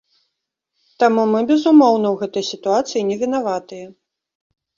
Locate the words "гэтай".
2.23-2.47